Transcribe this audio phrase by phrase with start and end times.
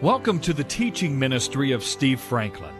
[0.00, 2.72] Welcome to the teaching ministry of Steve Franklin.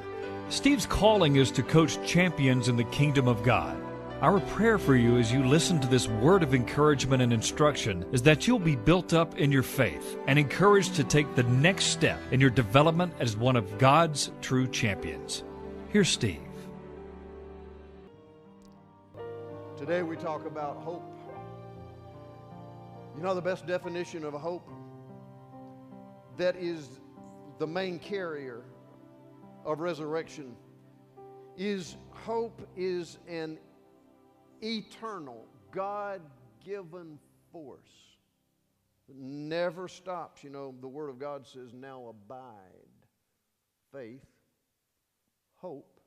[0.50, 3.76] Steve's calling is to coach champions in the kingdom of God.
[4.20, 8.22] Our prayer for you as you listen to this word of encouragement and instruction is
[8.22, 12.20] that you'll be built up in your faith and encouraged to take the next step
[12.30, 15.42] in your development as one of God's true champions.
[15.88, 16.38] Here's Steve.
[19.76, 21.02] Today we talk about hope.
[23.16, 24.70] You know the best definition of hope?
[26.36, 27.00] That is
[27.58, 28.62] the main carrier
[29.64, 30.54] of resurrection
[31.56, 33.58] is hope is an
[34.62, 37.18] eternal god-given
[37.52, 37.80] force
[39.08, 40.44] that never stops.
[40.44, 42.46] You know the word of god says now abide
[43.92, 44.24] faith
[45.56, 46.00] hope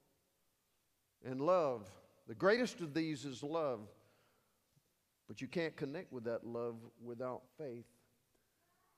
[1.26, 1.90] and love.
[2.28, 3.82] The greatest of these is love
[5.28, 7.86] but you can't connect with that love without faith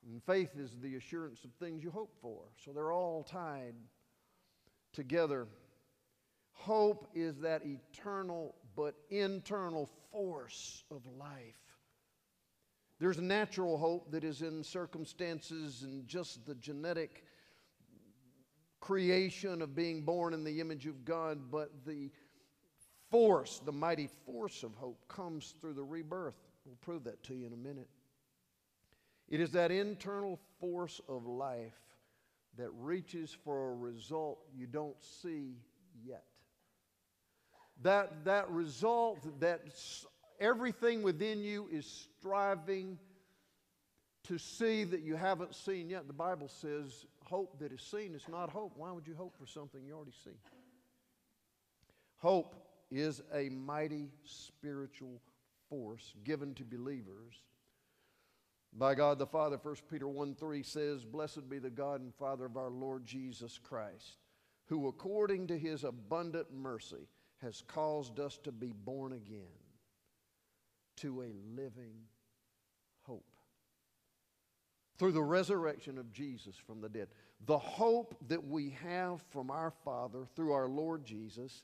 [0.08, 2.42] and faith is the assurance of things you hope for.
[2.64, 3.76] So they're all tied
[4.92, 5.48] together.
[6.52, 11.56] Hope is that eternal but internal force of life.
[13.00, 17.26] There's natural hope that is in circumstances and just the genetic
[18.80, 22.12] creation of being born in the image of God, but the
[23.10, 26.36] force, the mighty force of hope, comes through the rebirth.
[26.66, 27.88] We'll prove that to you in a minute.
[29.30, 31.74] It is that internal force of life
[32.58, 35.56] that reaches for a result you don't see
[36.06, 36.24] yet.
[37.82, 39.62] That, that result that
[40.40, 43.00] everything within you is striving
[44.26, 46.08] to see that you haven't seen yet.
[46.08, 48.74] The Bible says hope that is seen is not hope.
[48.76, 50.38] Why would you hope for something you already see?
[52.18, 52.56] Hope
[52.90, 55.20] is a mighty spiritual
[55.70, 57.42] force given to believers
[58.78, 59.58] by God the Father.
[59.62, 63.60] 1 Peter 1 3 says, Blessed be the God and Father of our Lord Jesus
[63.62, 64.18] Christ,
[64.68, 67.08] who according to his abundant mercy
[67.42, 69.42] has caused us to be born again
[70.98, 71.96] to a living
[73.02, 73.26] hope.
[74.98, 77.10] Through the resurrection of Jesus from the dead.
[77.46, 81.64] The hope that we have from our Father through our Lord Jesus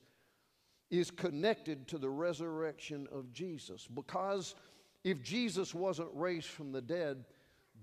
[0.89, 4.55] is connected to the resurrection of Jesus because
[5.03, 7.23] if Jesus wasn't raised from the dead,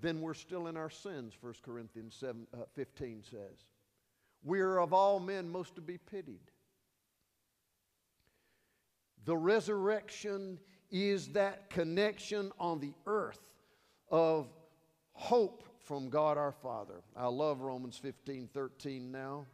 [0.01, 3.65] then we're still in our sins, 1 Corinthians 7, uh, 15 says.
[4.45, 6.41] We are of all men most to be pitied.
[9.25, 10.59] The resurrection
[10.91, 13.41] is that connection on the earth
[14.11, 14.47] of
[15.13, 17.03] hope from God our Father.
[17.17, 19.47] I love Romans 15 13 now.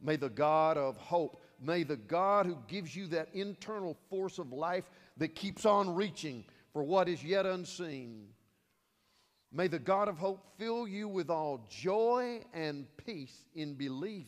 [0.00, 4.52] May the God of hope, may the God who gives you that internal force of
[4.52, 8.28] life that keeps on reaching for what is yet unseen.
[9.52, 14.26] May the God of hope fill you with all joy and peace in believing,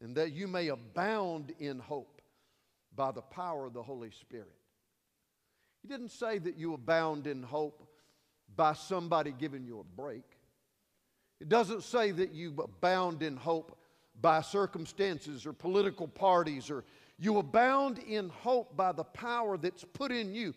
[0.00, 2.22] and that you may abound in hope
[2.94, 4.56] by the power of the Holy Spirit.
[5.82, 7.86] He didn't say that you abound in hope
[8.56, 10.24] by somebody giving you a break.
[11.40, 13.76] It doesn't say that you abound in hope
[14.20, 16.84] by circumstances or political parties or
[17.18, 20.54] you abound in hope by the power that's put in you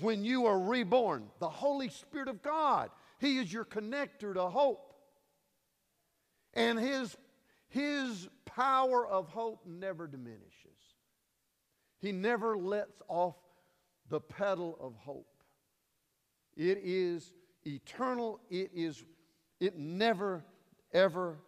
[0.00, 1.28] when you are reborn.
[1.38, 2.90] The Holy Spirit of God.
[3.18, 4.94] He is your connector to hope.
[6.54, 7.16] And his,
[7.68, 10.42] his power of hope never diminishes.
[12.00, 13.36] He never lets off
[14.08, 15.26] the pedal of hope.
[16.56, 17.32] It is
[17.64, 18.40] eternal.
[18.50, 19.04] It is
[19.60, 20.44] it never
[20.92, 21.38] ever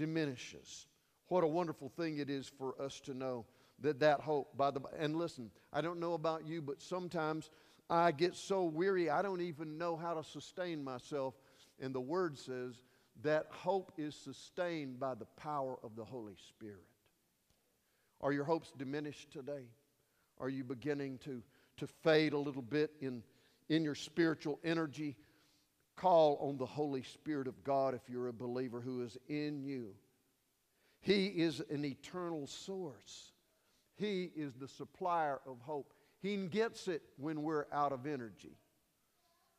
[0.00, 0.86] diminishes.
[1.28, 3.44] What a wonderful thing it is for us to know
[3.80, 7.50] that that hope by the and listen, I don't know about you, but sometimes
[7.90, 11.34] I get so weary I don't even know how to sustain myself.
[11.78, 12.80] And the word says
[13.22, 16.86] that hope is sustained by the power of the Holy Spirit.
[18.22, 19.66] Are your hopes diminished today?
[20.38, 21.42] Are you beginning to,
[21.76, 23.22] to fade a little bit in,
[23.68, 25.16] in your spiritual energy?
[26.00, 29.90] Call on the Holy Spirit of God if you're a believer who is in you.
[31.02, 33.32] He is an eternal source.
[33.96, 35.92] He is the supplier of hope.
[36.22, 38.56] He gets it when we're out of energy.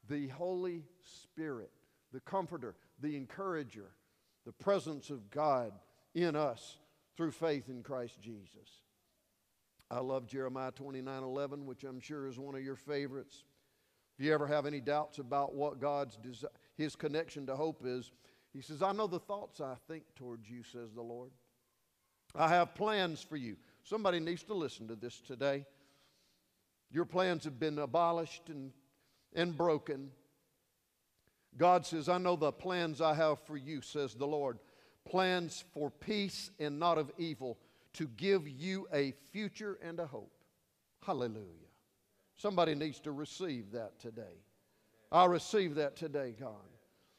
[0.10, 0.84] The Holy
[1.22, 1.70] Spirit,
[2.12, 3.92] the Comforter, the Encourager,
[4.44, 5.74] the presence of God
[6.16, 6.78] in us
[7.18, 8.80] through faith in Christ Jesus.
[9.92, 13.44] I love Jeremiah 29 11, which I'm sure is one of your favorites.
[14.18, 16.46] If you ever have any doubts about what God's desi-
[16.78, 18.12] his connection to hope is,
[18.54, 21.32] he says, I know the thoughts I think towards you, says the Lord.
[22.36, 23.58] I have plans for you.
[23.84, 25.66] Somebody needs to listen to this today.
[26.92, 28.72] Your plans have been abolished and,
[29.34, 30.12] and broken.
[31.58, 34.60] God says, I know the plans I have for you, says the Lord.
[35.06, 37.58] Plans for peace and not of evil,
[37.94, 40.32] to give you a future and a hope.
[41.06, 41.71] Hallelujah.
[42.42, 44.42] Somebody needs to receive that today.
[45.12, 46.56] I receive that today, God.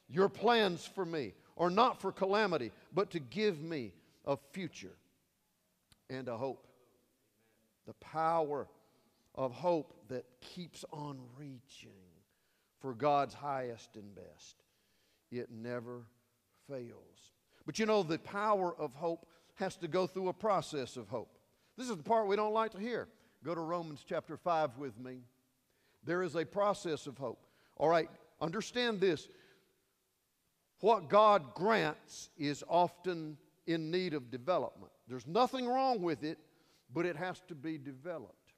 [0.09, 3.93] Your plans for me are not for calamity, but to give me
[4.25, 4.97] a future
[6.11, 6.67] and a hope.
[7.87, 8.67] The power
[9.37, 11.91] of hope that keeps on reaching
[12.81, 14.57] for God's highest and best.
[15.31, 16.03] It never
[16.69, 17.31] fails.
[17.65, 21.39] But you know, the power of hope has to go through a process of hope.
[21.79, 23.07] This is the part we don't like to hear.
[23.45, 25.19] Go to Romans chapter 5 with me.
[26.05, 27.45] There is a process of hope.
[27.77, 28.09] All right,
[28.41, 29.29] understand this.
[30.81, 33.37] What God grants is often
[33.67, 34.93] in need of development.
[35.09, 36.39] There's nothing wrong with it,
[36.93, 38.53] but it has to be developed.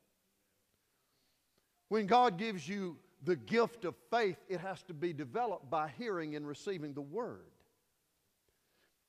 [1.88, 6.36] When God gives you the gift of faith, it has to be developed by hearing
[6.36, 7.50] and receiving the Word.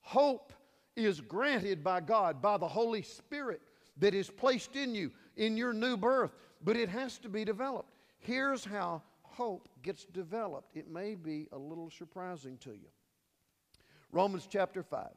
[0.01, 0.54] Hope
[0.95, 3.62] is granted by God, by the Holy Spirit
[3.97, 6.31] that is placed in you in your new birth,
[6.63, 7.92] but it has to be developed.
[8.19, 10.75] Here's how hope gets developed.
[10.75, 12.89] It may be a little surprising to you.
[14.12, 15.07] Romans chapter 5,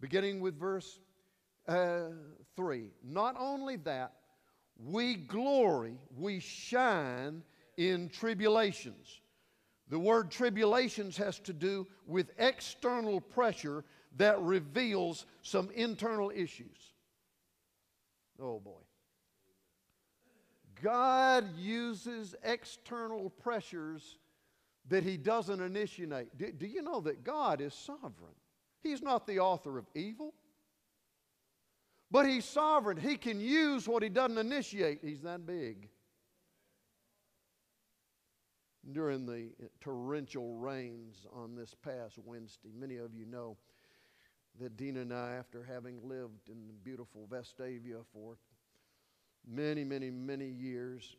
[0.00, 1.00] beginning with verse
[1.68, 2.08] uh,
[2.56, 2.90] 3.
[3.04, 4.12] Not only that,
[4.82, 7.42] we glory, we shine
[7.76, 9.20] in tribulations.
[9.88, 13.84] The word tribulations has to do with external pressure
[14.16, 16.94] that reveals some internal issues.
[18.40, 18.80] Oh boy.
[20.82, 24.18] God uses external pressures
[24.88, 26.36] that He doesn't initiate.
[26.38, 28.34] Do, do, you know that God is sovereign?
[28.82, 30.34] He's not the author of evil,
[32.10, 32.96] but He's sovereign.
[32.96, 35.00] He can use what He doesn't initiate.
[35.02, 35.88] He's that big
[38.92, 39.50] during the
[39.80, 42.70] torrential rains on this past Wednesday.
[42.74, 43.56] Many of you know
[44.60, 48.36] that Dina and I, after having lived in beautiful Vestavia for
[49.46, 51.16] many, many, many years,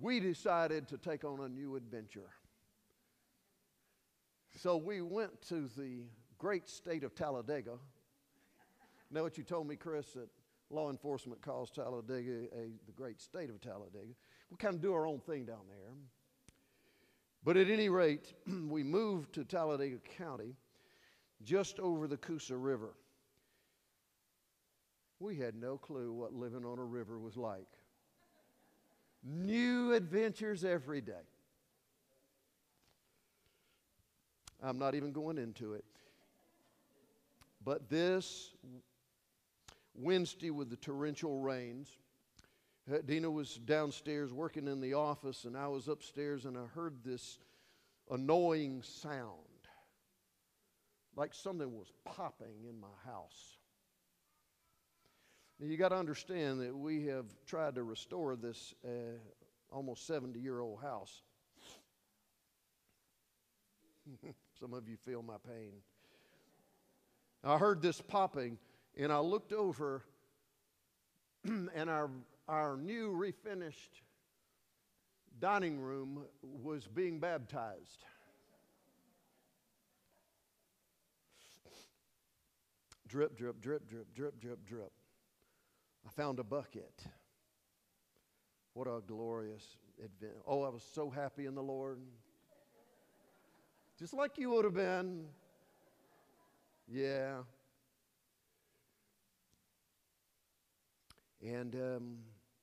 [0.00, 2.30] we decided to take on a new adventure.
[4.60, 6.04] So we went to the
[6.38, 7.78] great state of Talladega.
[9.10, 10.28] Know what you told me, Chris, that
[10.70, 14.14] law enforcement calls Talladega a, the great state of Talladega.
[14.50, 15.94] We kind of do our own thing down there.
[17.44, 18.32] But at any rate,
[18.68, 20.54] we moved to Talladega County,
[21.42, 22.94] just over the Coosa River.
[25.20, 27.68] We had no clue what living on a river was like.
[29.22, 31.12] New adventures every day.
[34.62, 35.84] I'm not even going into it.
[37.64, 38.54] But this
[39.94, 41.88] Wednesday, with the torrential rains,
[43.06, 47.38] Dina was downstairs working in the office, and I was upstairs, and I heard this
[48.10, 49.53] annoying sound
[51.16, 53.58] like something was popping in my house.
[55.60, 58.88] Now, you got to understand that we have tried to restore this uh,
[59.70, 61.22] almost 70 year old house.
[64.60, 65.72] Some of you feel my pain.
[67.42, 68.58] I heard this popping,
[68.96, 70.02] and I looked over,
[71.44, 72.10] and our
[72.48, 74.02] our new refinished
[75.40, 78.04] dining room was being baptized.
[83.08, 84.92] Drip, drip, drip, drip, drip, drip, drip.
[86.06, 87.02] I found a bucket.
[88.72, 89.64] What a glorious
[89.98, 90.36] event.
[90.46, 91.98] Oh, I was so happy in the Lord.
[93.98, 95.26] Just like you would have been.
[96.88, 97.42] Yeah.
[101.42, 102.16] And um,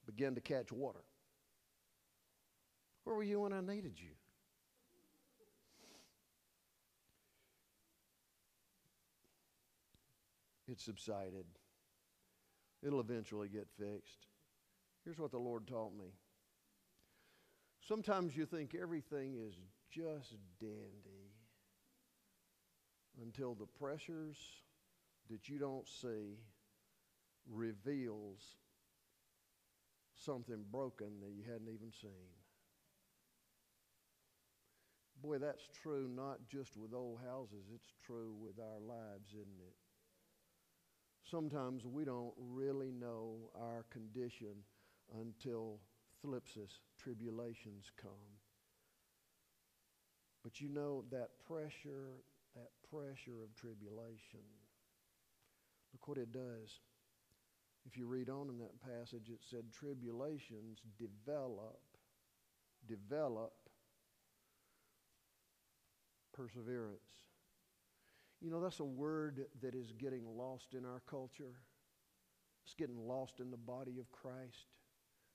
[0.06, 1.00] began to catch water.
[3.04, 4.12] Where were you when I needed you?
[10.72, 11.46] It subsided.
[12.82, 14.28] It'll eventually get fixed.
[15.04, 16.14] Here's what the Lord taught me.
[17.86, 19.56] Sometimes you think everything is
[19.92, 21.34] just dandy
[23.22, 24.38] until the pressures
[25.30, 26.38] that you don't see
[27.52, 28.40] reveals
[30.16, 32.32] something broken that you hadn't even seen.
[35.22, 39.81] Boy, that's true not just with old houses, it's true with our lives, isn't it?
[41.32, 44.54] Sometimes we don't really know our condition
[45.18, 45.80] until
[46.22, 48.12] thlipsis, tribulations come.
[50.44, 52.20] But you know that pressure,
[52.54, 54.44] that pressure of tribulation,
[55.94, 56.82] look what it does.
[57.86, 61.80] If you read on in that passage, it said tribulations develop,
[62.90, 63.54] develop
[66.34, 67.00] Perseverance.
[68.42, 71.54] You know, that's a word that is getting lost in our culture.
[72.66, 74.68] It's getting lost in the body of Christ.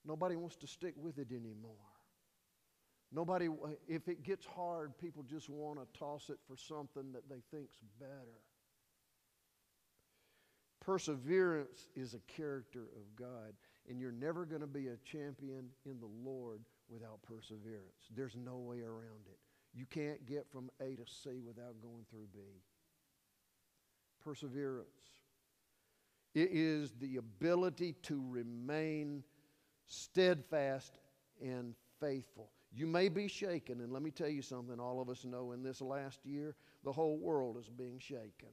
[0.05, 1.75] Nobody wants to stick with it anymore.
[3.13, 7.29] Nobody, uh, if it gets hard, people just want to toss it for something that
[7.29, 8.43] they think's better.
[10.81, 13.55] Perseverance is a character of God,
[13.89, 18.11] and you're never going to be a champion in the Lord without perseverance.
[18.15, 19.39] There's no way around it.
[19.75, 22.41] You can't get from A to C without going through B.
[24.27, 24.89] Perseverance.
[26.35, 29.23] It is the ability to remain
[29.87, 30.99] steadfast
[31.41, 32.51] and faithful.
[32.73, 35.63] You may be shaken, and let me tell you something all of us know in
[35.63, 38.51] this last year, the whole world is being shaken.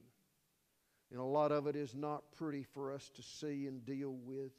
[1.10, 4.52] And a lot of it is not pretty for us to see and deal with.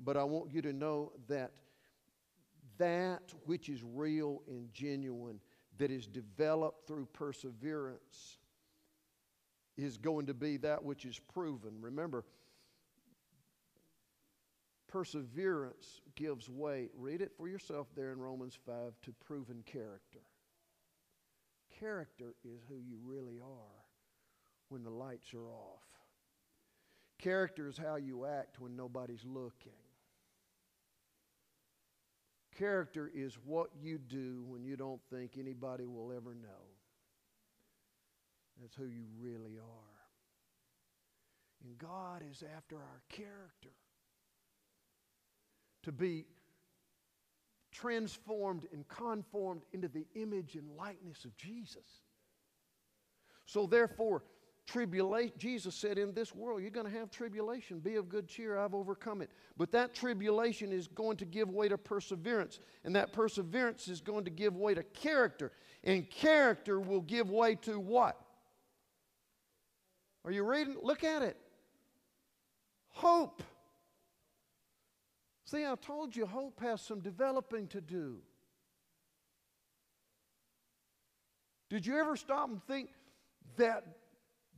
[0.00, 1.52] But I want you to know that
[2.78, 5.38] that which is real and genuine,
[5.78, 8.38] that is developed through perseverance,
[9.76, 11.80] is going to be that which is proven.
[11.80, 12.24] Remember,
[14.88, 20.20] perseverance gives way, read it for yourself there in Romans 5, to proven character.
[21.78, 23.84] Character is who you really are
[24.68, 25.84] when the lights are off.
[27.18, 29.72] Character is how you act when nobody's looking.
[32.58, 36.66] Character is what you do when you don't think anybody will ever know.
[38.60, 39.98] That's who you really are.
[41.64, 43.70] And God is after our character
[45.84, 46.24] to be
[47.70, 52.02] transformed and conformed into the image and likeness of Jesus.
[53.46, 54.24] So, therefore,
[54.68, 57.78] tribulation, Jesus said, in this world, you're going to have tribulation.
[57.78, 59.30] Be of good cheer, I've overcome it.
[59.56, 64.24] But that tribulation is going to give way to perseverance, and that perseverance is going
[64.24, 65.52] to give way to character,
[65.84, 68.20] and character will give way to what?
[70.24, 70.76] Are you reading?
[70.82, 71.38] Look at it.
[72.90, 73.42] Hope.
[75.46, 78.18] See, I told you hope has some developing to do.
[81.70, 82.90] Did you ever stop and think
[83.56, 83.97] that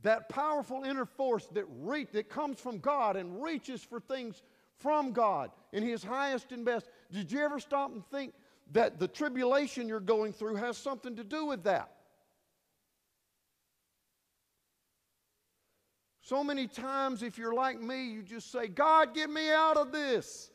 [0.03, 4.41] that powerful inner force that, re- that comes from God and reaches for things
[4.77, 6.89] from God in His highest and best.
[7.11, 8.33] Did you ever stop and think
[8.71, 11.91] that the tribulation you're going through has something to do with that?
[16.21, 19.91] So many times, if you're like me, you just say, God, get me out of
[19.91, 20.49] this.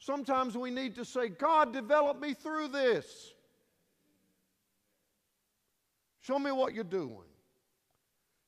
[0.00, 3.32] Sometimes we need to say, God, develop me through this.
[6.20, 7.27] Show me what you're doing.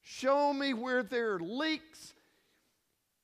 [0.03, 2.15] Show me where there are leaks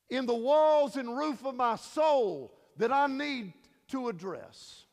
[0.08, 3.52] in the walls and roof of my soul that I need
[3.88, 4.84] to address.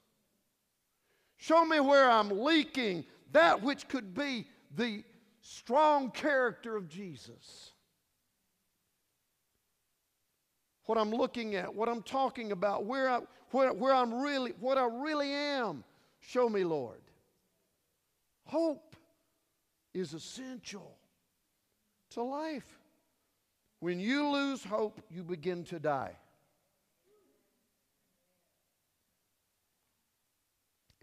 [1.38, 5.04] Show me where I'm leaking that which could be the
[5.42, 7.72] strong character of Jesus.
[10.86, 13.20] What I'm looking at, what I'm talking about, where, I,
[13.52, 15.84] where, where I'm really, what I really am.
[16.20, 17.02] Show me, Lord.
[18.46, 18.96] Hope
[19.94, 20.98] is essential
[22.14, 22.80] to life.
[23.80, 26.16] When you lose hope, you begin to die.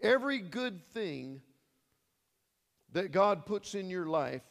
[0.01, 1.41] Every good thing
[2.93, 4.41] that God puts in your life,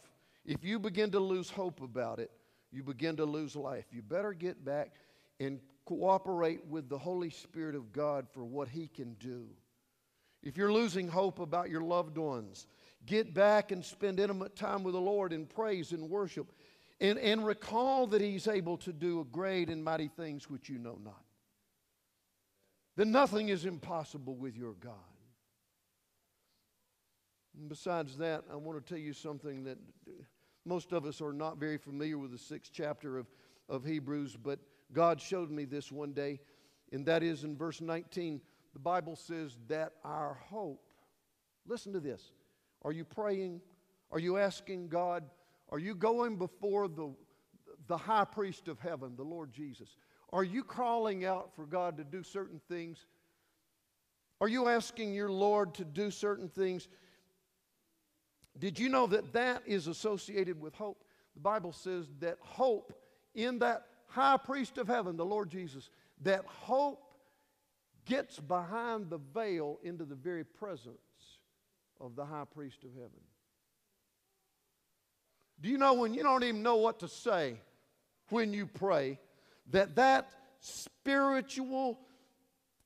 [0.44, 2.30] if you begin to lose hope about it,
[2.72, 3.86] you begin to lose life.
[3.90, 4.92] You better get back
[5.40, 9.46] and cooperate with the Holy Spirit of God for what He can do.
[10.42, 12.66] If you're losing hope about your loved ones,
[13.06, 16.52] Get back and spend intimate time with the Lord in praise and worship.
[17.00, 20.98] And, and recall that He's able to do great and mighty things which you know
[21.02, 21.24] not.
[22.96, 24.92] That nothing is impossible with your God.
[27.58, 29.78] And besides that, I want to tell you something that
[30.64, 33.26] most of us are not very familiar with the sixth chapter of,
[33.68, 34.58] of Hebrews, but
[34.92, 36.40] God showed me this one day,
[36.92, 38.40] and that is in verse 19.
[38.72, 40.82] The Bible says that our hope,
[41.66, 42.32] listen to this,
[42.82, 43.60] are you praying?
[44.10, 45.24] Are you asking God?
[45.70, 47.14] Are you going before the,
[47.86, 49.96] the high priest of heaven, the Lord Jesus?
[50.32, 53.06] Are you crawling out for God to do certain things?
[54.40, 56.88] Are you asking your Lord to do certain things?
[58.58, 61.04] Did you know that that is associated with hope?
[61.34, 62.92] The Bible says that hope
[63.34, 65.90] in that high priest of heaven, the Lord Jesus,
[66.22, 67.02] that hope
[68.06, 71.00] gets behind the veil into the very presence
[72.00, 73.20] of the high priest of heaven.
[75.60, 77.56] Do you know when you don't even know what to say
[78.30, 79.18] when you pray,
[79.70, 80.30] that that
[80.60, 81.98] spiritual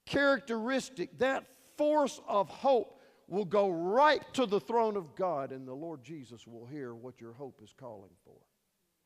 [0.07, 1.45] characteristic, that
[1.77, 6.47] force of hope, will go right to the throne of God, and the Lord Jesus
[6.47, 8.37] will hear what your hope is calling for.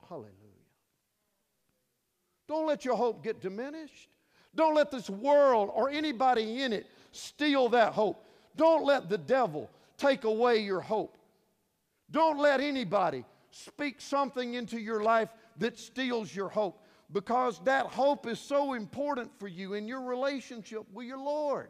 [0.09, 0.33] Hallelujah.
[2.49, 4.09] Don't let your hope get diminished.
[4.55, 8.25] Don't let this world or anybody in it steal that hope.
[8.57, 11.19] Don't let the devil take away your hope.
[12.11, 15.29] Don't let anybody speak something into your life
[15.59, 20.85] that steals your hope because that hope is so important for you in your relationship
[20.93, 21.69] with your Lord.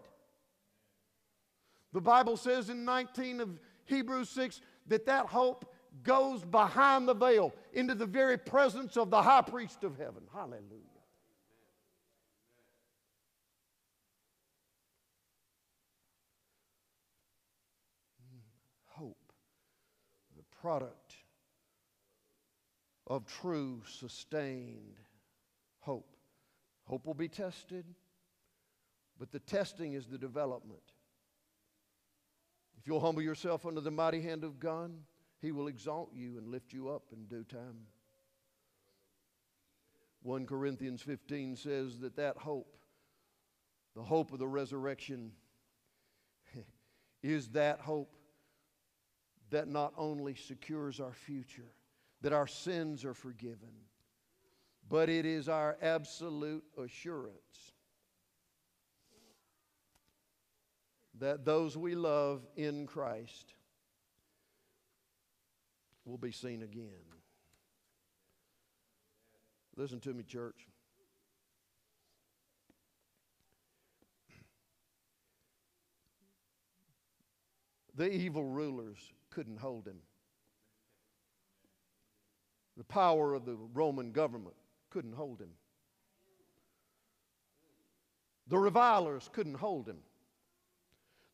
[1.92, 7.54] The Bible says in 19 of Hebrews 6 that that hope goes behind the veil
[7.72, 10.22] into the very presence of the high priest of heaven.
[10.32, 10.62] Hallelujah.
[18.86, 19.32] Hope,
[20.36, 21.14] the product
[23.06, 24.96] of true, sustained
[25.80, 26.16] hope.
[26.84, 27.84] Hope will be tested,
[29.18, 30.82] but the testing is the development.
[32.78, 34.92] If you'll humble yourself under the mighty hand of God,
[35.40, 37.86] He will exalt you and lift you up in due time.
[40.22, 42.76] 1 Corinthians 15 says that that hope,
[43.94, 45.32] the hope of the resurrection,
[47.22, 48.17] is that hope
[49.50, 51.72] that not only secures our future,
[52.20, 53.72] that our sins are forgiven,
[54.88, 57.72] but it is our absolute assurance
[61.18, 63.54] that those we love in Christ
[66.04, 67.04] will be seen again.
[69.76, 70.66] Listen to me, church.
[77.94, 78.98] The evil rulers
[79.38, 79.98] couldn't hold him.
[82.76, 84.56] The power of the Roman government
[84.90, 85.50] couldn't hold him.
[88.48, 89.98] The revilers couldn't hold him.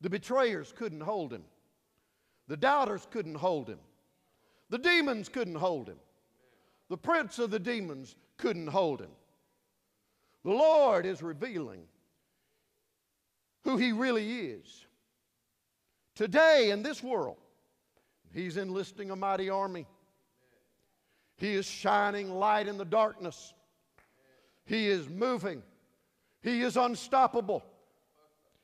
[0.03, 1.45] The betrayers couldn't hold him.
[2.47, 3.79] The doubters couldn't hold him.
[4.69, 5.97] The demons couldn't hold him.
[6.91, 9.13] The prince of the demons couldn't hold him.
[10.45, 11.85] The Lord is revealing
[13.63, 14.85] who he really is.
[16.15, 17.39] Today in this world,
[18.35, 19.87] he's enlisting a mighty army.
[21.37, 23.55] He is shining light in the darkness.
[24.67, 25.63] He is moving.
[26.43, 27.65] He is unstoppable.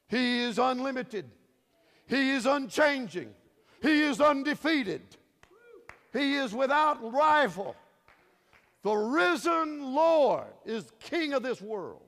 [0.08, 1.30] He is unlimited.
[2.06, 3.30] He is unchanging.
[3.80, 5.02] He is undefeated.
[6.12, 7.76] He is without rival.
[8.82, 12.02] The risen Lord is king of this world.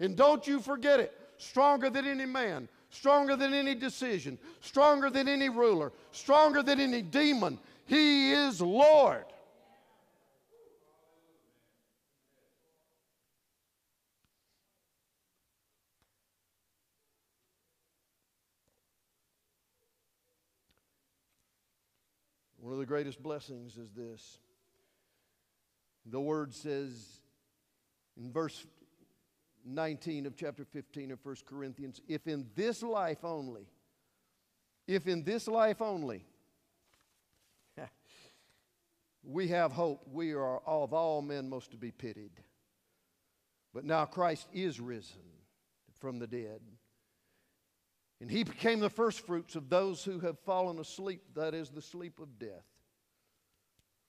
[0.00, 1.12] And don't you forget it.
[1.36, 7.02] Stronger than any man, stronger than any decision, stronger than any ruler, stronger than any
[7.02, 7.58] demon.
[7.86, 9.24] He is Lord.
[22.58, 24.38] One of the greatest blessings is this.
[26.06, 27.20] The word says
[28.16, 28.64] in verse
[29.64, 33.66] 19 of chapter 15 of 1 Corinthians if in this life only,
[34.86, 36.24] if in this life only,
[39.24, 42.32] we have hope, we are of all men most to be pitied.
[43.72, 45.22] But now Christ is risen
[45.98, 46.60] from the dead
[48.24, 52.20] and he became the firstfruits of those who have fallen asleep, that is, the sleep
[52.20, 52.64] of death.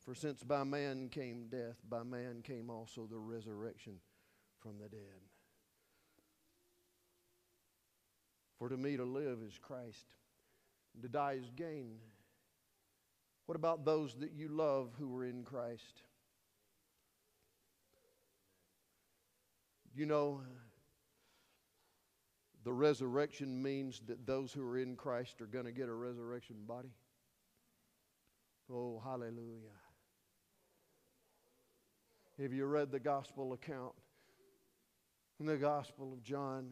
[0.06, 3.96] For since by man came death, by man came also the resurrection
[4.62, 5.20] from the dead.
[8.60, 10.06] For to me to live is Christ,
[11.02, 11.98] to die is gain.
[13.46, 16.02] What about those that you love who are in Christ?
[19.94, 20.42] You know,
[22.64, 26.56] the resurrection means that those who are in Christ are going to get a resurrection
[26.66, 26.94] body?
[28.72, 29.70] Oh, hallelujah.
[32.42, 33.94] Have you read the gospel account?
[35.40, 36.70] In the gospel of John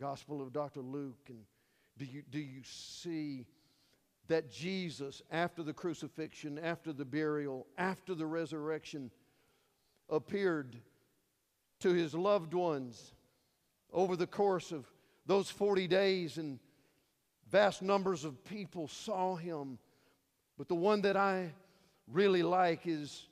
[0.00, 0.80] gospel of Dr.
[0.80, 1.40] Luke and
[1.98, 3.44] do you, do you see
[4.28, 9.10] that Jesus, after the crucifixion, after the burial, after the resurrection,
[10.08, 10.76] appeared
[11.80, 13.12] to his loved ones
[13.92, 14.86] over the course of
[15.26, 16.58] those 40 days, and
[17.50, 19.78] vast numbers of people saw him.
[20.56, 21.52] But the one that I
[22.08, 23.26] really like is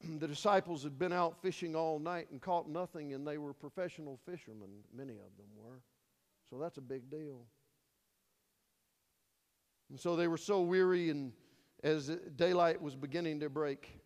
[0.00, 4.18] the disciples had been out fishing all night and caught nothing, and they were professional
[4.24, 5.80] fishermen, many of them were.
[6.48, 7.44] So that's a big deal.
[9.90, 11.32] And so they were so weary, and
[11.82, 14.00] as daylight was beginning to break,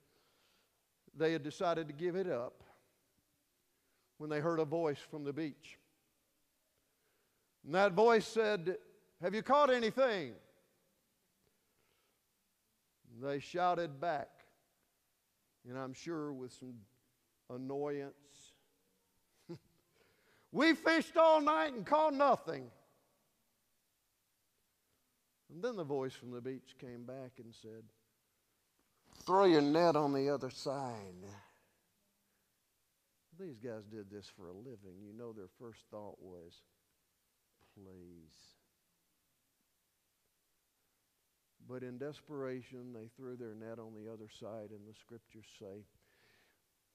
[1.17, 2.63] they had decided to give it up
[4.19, 5.79] when they heard a voice from the beach.
[7.65, 8.77] And that voice said,
[9.21, 10.33] Have you caught anything?
[13.13, 14.29] And they shouted back,
[15.69, 16.75] and I'm sure with some
[17.51, 18.53] annoyance,
[20.53, 22.71] We fished all night and caught nothing.
[25.53, 27.85] And then the voice from the beach came back and said,
[29.27, 31.27] Throw your net on the other side.
[33.39, 35.03] These guys did this for a living.
[35.05, 36.63] You know, their first thought was,
[37.75, 38.52] Please.
[41.69, 45.85] But in desperation, they threw their net on the other side, and the scriptures say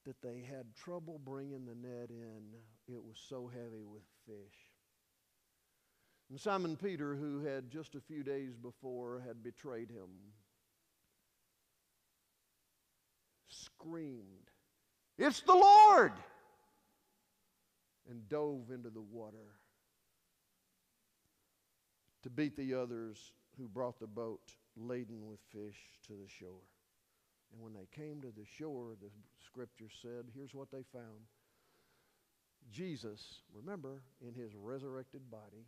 [0.06, 2.44] that they had trouble bringing the net in.
[2.88, 4.58] It was so heavy with fish.
[6.30, 10.10] And Simon Peter, who had just a few days before had betrayed him,
[13.48, 14.52] screamed,
[15.18, 16.14] It's the Lord!
[18.10, 19.60] and dove into the water
[22.24, 26.68] to beat the others who brought the boat laden with fish to the shore.
[27.52, 29.10] And when they came to the shore, the
[29.46, 31.26] scripture said, here's what they found.
[32.72, 35.66] Jesus, remember, in his resurrected body,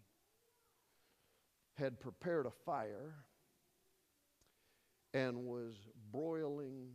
[1.75, 3.15] had prepared a fire
[5.13, 5.73] and was
[6.11, 6.89] broiling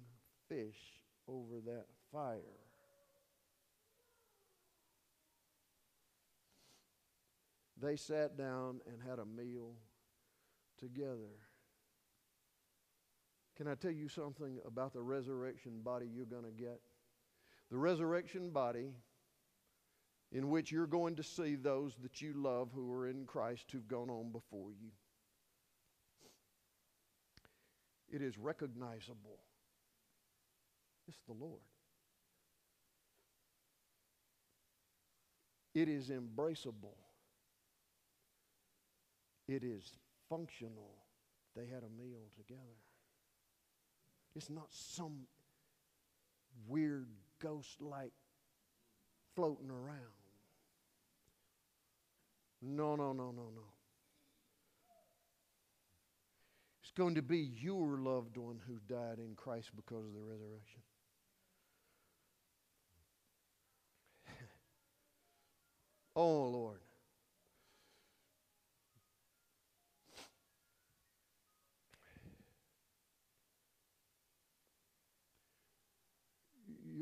[0.49, 2.41] fish over that fire.
[7.81, 9.73] They sat down and had a meal
[10.85, 11.33] together.
[13.57, 16.81] Can I tell you something about the resurrection body you're going to get?
[17.71, 18.91] The resurrection body
[20.33, 23.87] in which you're going to see those that you love who are in Christ who've
[23.87, 24.91] gone on before you.
[28.13, 29.39] It is recognizable.
[31.09, 31.61] It's the Lord.
[35.75, 36.97] It is embraceable.
[39.49, 39.91] It is
[40.29, 40.95] functional.
[41.57, 42.61] They had a meal together.
[44.35, 45.27] It's not some
[46.67, 47.09] weird
[47.41, 48.13] ghost like
[49.35, 49.99] floating around.
[52.61, 53.67] No, no, no, no, no.
[56.83, 60.81] It's going to be your loved one who died in Christ because of the resurrection.
[66.17, 66.84] oh, Lord.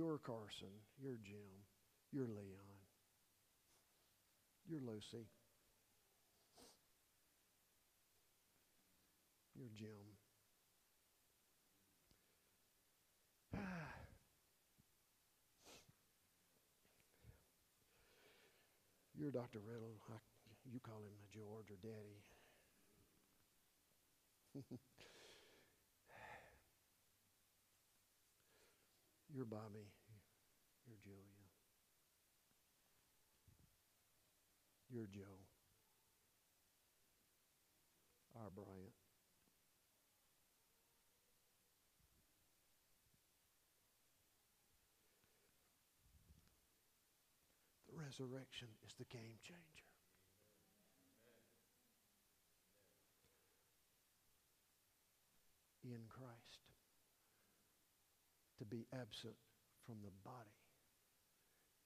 [0.02, 0.74] Your Carson.
[1.00, 1.62] Your Jim.
[2.10, 2.74] Your Leon.
[4.68, 5.28] Your Lucy.
[9.54, 10.18] Your Jim.
[19.16, 19.60] Your Dr.
[19.60, 20.00] Riddle.
[20.10, 20.14] I,
[20.68, 22.24] you call him George or Daddy.
[29.34, 29.88] Your Bobby.
[30.86, 31.42] Your Julia.
[34.90, 35.40] Your Joe.
[38.36, 38.92] Our Bryant.
[47.88, 49.88] The resurrection is the game changer.
[55.84, 56.62] In Christ
[58.58, 59.36] to be absent
[59.84, 60.56] from the body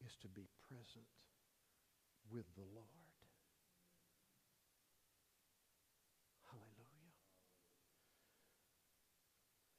[0.07, 1.11] is to be present
[2.31, 2.87] with the Lord.
[6.47, 7.19] Hallelujah.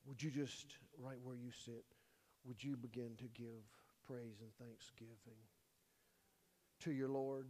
[0.05, 1.85] Would you just, right where you sit,
[2.43, 3.63] would you begin to give
[4.05, 5.39] praise and thanksgiving
[6.81, 7.47] to your Lord?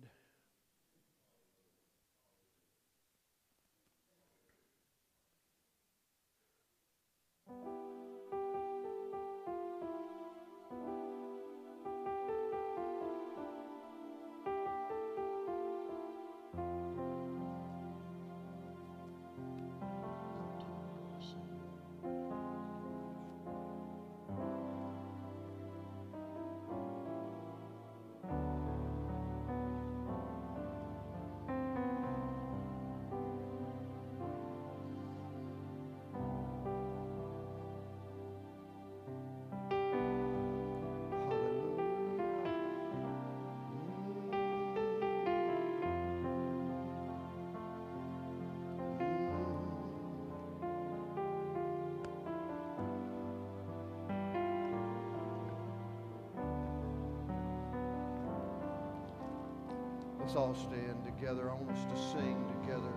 [60.38, 61.50] All stand together.
[61.50, 62.94] I want us to sing together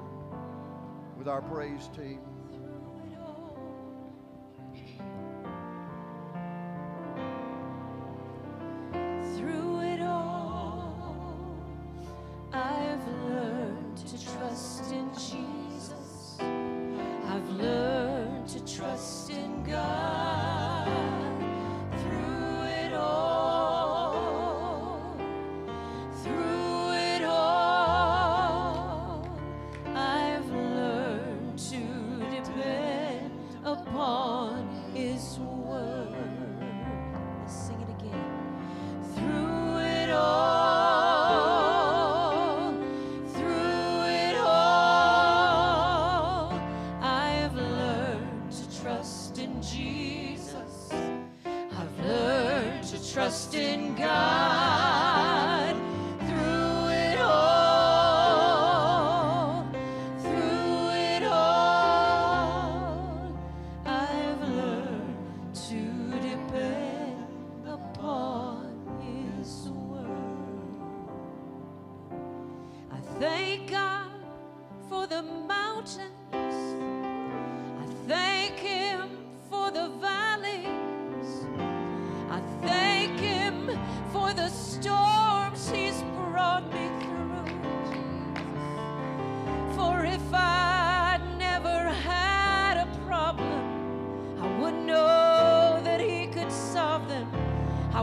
[1.16, 2.20] with our praise team.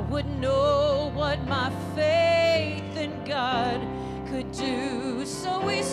[0.10, 3.82] Wouldn't know what my faith in God
[4.30, 5.26] could do.
[5.26, 5.84] So we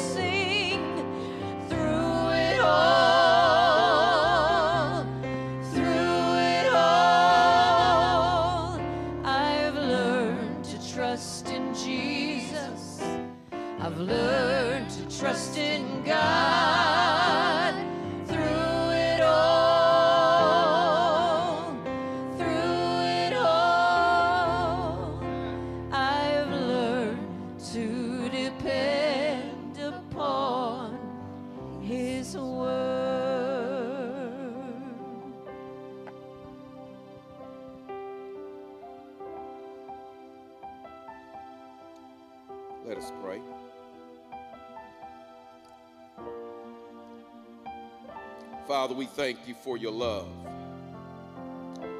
[48.66, 50.26] Father, we thank you for your love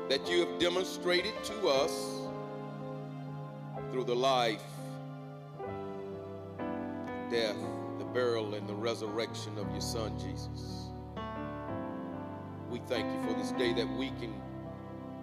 [0.09, 2.23] that you have demonstrated to us
[3.91, 4.63] through the life,
[7.31, 7.57] death,
[7.99, 10.87] the burial, and the resurrection of your Son, Jesus.
[12.71, 14.33] We thank you for this day that we can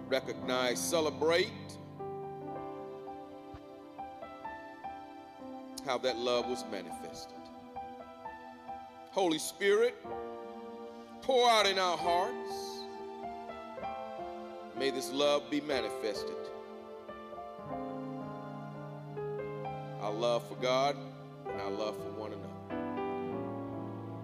[0.08, 1.50] recognize, celebrate
[5.84, 7.36] how that love was manifested.
[9.10, 9.96] Holy Spirit,
[11.22, 12.80] pour out in our hearts.
[14.76, 16.34] May this love be manifested.
[20.00, 20.96] Our love for God
[21.48, 22.48] and our love for one another.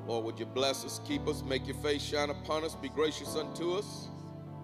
[0.09, 3.37] Lord, would you bless us, keep us, make your face shine upon us, be gracious
[3.37, 4.09] unto us,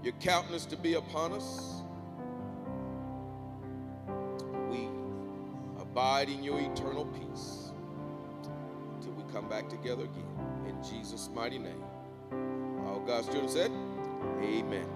[0.03, 1.83] your countenance to be upon us.
[4.71, 4.89] We
[5.81, 7.71] abide in your eternal peace
[8.97, 10.67] until we come back together again.
[10.67, 11.85] In Jesus' mighty name.
[13.07, 13.71] God's children said,
[14.41, 14.87] Amen.